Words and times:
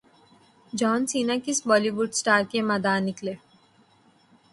جان 0.73 0.99
Cena 1.11 1.35
کس 1.45 1.59
بولی 1.67 1.91
would 1.97 2.09
star 2.15 2.41
کے 2.51 2.59
مداح 2.69 2.97
نکلے 3.07 3.33